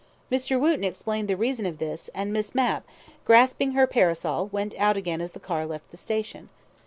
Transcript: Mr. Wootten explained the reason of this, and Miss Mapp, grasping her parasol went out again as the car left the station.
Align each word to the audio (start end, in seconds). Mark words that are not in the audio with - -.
Mr. 0.31 0.59
Wootten 0.59 0.83
explained 0.83 1.27
the 1.27 1.37
reason 1.37 1.67
of 1.67 1.77
this, 1.77 2.09
and 2.15 2.33
Miss 2.33 2.55
Mapp, 2.55 2.87
grasping 3.23 3.73
her 3.73 3.85
parasol 3.85 4.47
went 4.47 4.73
out 4.79 4.97
again 4.97 5.21
as 5.21 5.33
the 5.33 5.39
car 5.39 5.63
left 5.63 5.91
the 5.91 5.95
station. 5.95 6.49